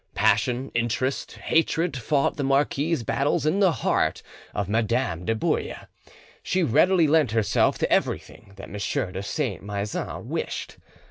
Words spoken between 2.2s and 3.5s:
the marquis's battles